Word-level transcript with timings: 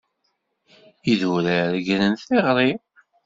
Idurar 1.11 1.73
gren 1.87 2.13
tiγri. 2.27 2.71